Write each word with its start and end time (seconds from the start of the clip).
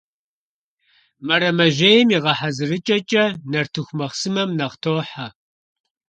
Мэрэмэжьейм 1.27 2.07
и 2.15 2.19
гъэхьэзырыкIэкIэ 2.23 3.23
нартыху 3.51 3.95
махъсымэм 3.97 4.49
нэхъ 4.57 4.75
тохьэ. 4.83 5.27